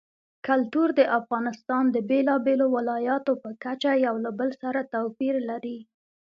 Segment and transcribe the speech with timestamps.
[0.47, 5.77] کلتور د افغانستان د بېلابېلو ولایاتو په کچه یو له بل سره توپیر لري.